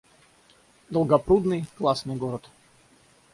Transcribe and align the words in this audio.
Долгопрудный— 0.89 1.67
классный 1.77 2.15
город 2.15 2.49